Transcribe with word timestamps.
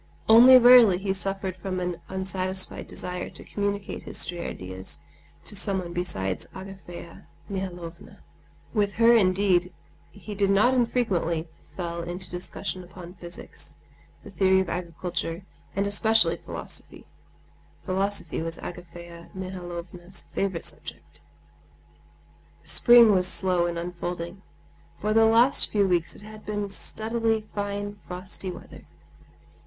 Only 0.27 0.57
rarely 0.57 0.97
he 0.97 1.13
suffered 1.13 1.55
from 1.57 1.79
an 1.79 2.01
unsatisfied 2.09 2.87
desire 2.87 3.29
to 3.29 3.43
communicate 3.43 4.01
his 4.01 4.17
stray 4.17 4.47
ideas 4.47 4.97
to 5.45 5.55
someone 5.55 5.93
besides 5.93 6.47
Agafea 6.55 7.27
Mihalovna. 7.47 8.23
With 8.73 8.93
her 8.93 9.15
indeed 9.15 9.71
he 10.09 10.33
not 10.33 10.73
infrequently 10.73 11.47
fell 11.77 12.01
into 12.01 12.31
discussion 12.31 12.83
upon 12.83 13.13
physics, 13.13 13.75
the 14.23 14.31
theory 14.31 14.59
of 14.59 14.69
agriculture, 14.69 15.45
and 15.75 15.85
especially 15.85 16.37
philosophy; 16.37 17.05
philosophy 17.85 18.41
was 18.41 18.57
Agafea 18.57 19.29
Mihalovna's 19.35 20.23
favorite 20.33 20.65
subject. 20.65 21.21
Spring 22.63 23.11
was 23.11 23.27
slow 23.27 23.67
in 23.67 23.77
unfolding. 23.77 24.41
For 24.99 25.13
the 25.13 25.25
last 25.25 25.69
few 25.71 25.87
weeks 25.87 26.15
it 26.15 26.23
had 26.23 26.43
been 26.43 26.71
steadily 26.71 27.41
fine 27.53 27.99
frosty 28.07 28.49
weather. 28.49 28.87